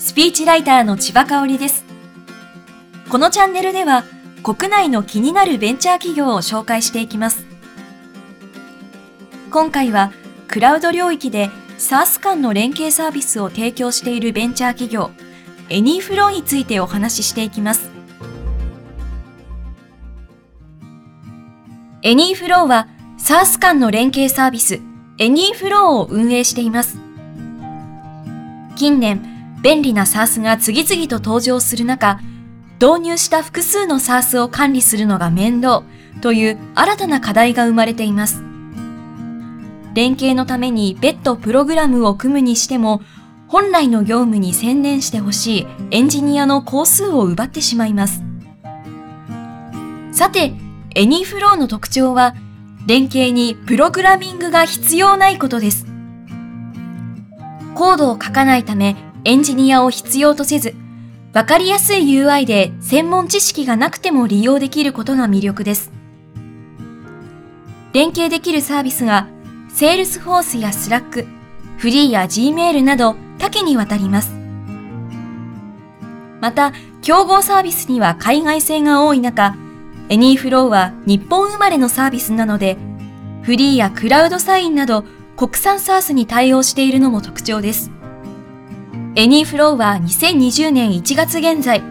[0.00, 1.84] スピーチライターの千葉佳織です。
[3.10, 4.04] このチャンネルでは
[4.42, 7.44] 国内の気になるベンチャー企業を紹介していきます。
[9.50, 10.10] 今回は
[10.48, 15.10] クラウド領域で SARS 間の連携サービスを提供しているベンチャー企業
[15.68, 17.90] エニーフローについてお話ししていきます。
[22.00, 24.80] エニーフローは SaaS 間の連携サービス
[25.18, 26.96] エニーフローを運営しています。
[28.76, 29.29] 近年、
[29.62, 32.20] 便利な SaaS が次々と登場する中、
[32.80, 35.82] 導入した複数の SARS を管理するのが面倒
[36.22, 38.42] という新たな課題が生まれています。
[39.94, 43.02] 連携のために別途プログラムを組むにしても、
[43.48, 48.22] 本来の業務に専念してほしいエンジニアの工数を奪ってしまいます。
[50.12, 50.54] さて、
[50.94, 52.34] エニーフローの特徴は、
[52.86, 55.86] 連携にプログラミングが必要ないことです。
[57.74, 60.74] コードを書かないためエンジニアを必要とせず、
[61.32, 65.92] わかりやすい UI で専門知識がなくても利用できることが魅力です。
[67.92, 69.28] 連携できるサービスが
[69.68, 71.26] Salesforce や Slack、
[71.76, 74.32] freee や Gmail など多岐にわたります。
[76.40, 79.54] また、競合サービスには海外製が多い中、
[80.08, 82.78] エニーフローは日本生まれのサービスなので、
[83.42, 85.04] freee やクラウドサインなど
[85.36, 87.90] 国産 SARS に対応しているのも特徴です。
[89.16, 91.82] エニーフローは2020年1月現在、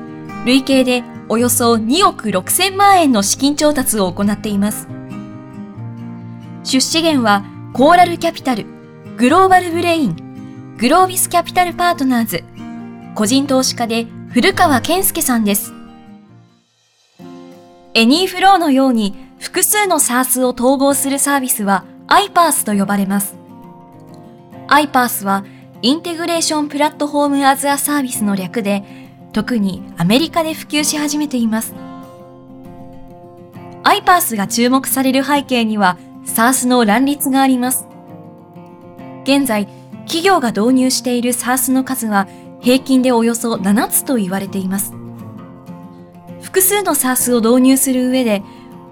[0.45, 4.87] 累計でおよそ2億6000万円の資金調達を行っています。
[6.63, 8.65] 出資元はコーラルキャピタル、
[9.17, 12.43] グローバルブレイン、グロービスキャピタルパートナーズ、
[13.15, 15.73] 個人投資家で古川健介さんです。
[17.95, 23.35] エニーフローのように複数の SARS を統合するサービスは iPaaS と呼ばれます。
[24.69, 25.43] iPaaS は
[25.81, 28.83] Integration Platform as a Service の略で、
[29.31, 31.73] 特にアメリカで普及し始めています。
[33.83, 37.87] iPaaS が注目される背景には SARS の乱立があります。
[39.23, 39.67] 現在、
[40.05, 42.27] 企業が導入している SARS の数は
[42.59, 44.93] 平均でおよそ7つと言われています。
[46.41, 48.43] 複数の SARS を導入する上で、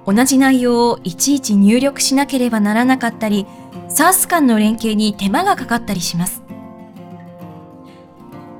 [0.05, 3.45] 同じ内容をいちいち入力しなければならなかったり、
[3.89, 6.47] SARS 間の連携に手間がかかったりします。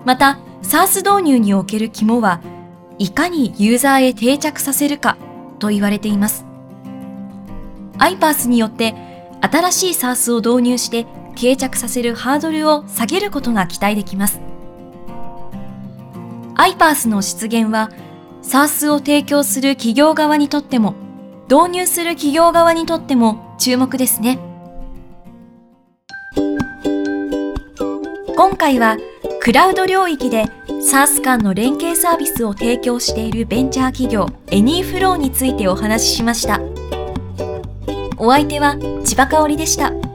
[0.08, 2.40] また、SARS 導入における肝は、
[2.98, 5.18] いかにユーザーへ定着させるか
[5.60, 6.46] と言われています。
[7.98, 8.96] iPaaS によって
[9.42, 14.40] 新しい SARS を導入して定着させるハードルを下げることが期待できます。
[16.56, 17.92] iPaaS の出現は
[18.44, 20.96] SARS を提供する企業側にとっても
[21.50, 24.40] 導入する企業側にとっても注目ですね。
[28.38, 28.96] 今回は
[29.48, 36.60] クラウド領域で SARS 間の連携サービスを提供しているベンチャー企業エニーフローについてお話ししました。
[38.18, 38.76] お相手は
[39.06, 40.07] 千葉香織でした。